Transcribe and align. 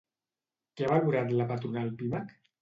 Què 0.79 0.87
ha 0.87 0.89
valorat 0.93 1.35
la 1.41 1.47
patronal 1.53 1.93
Pimec? 2.01 2.35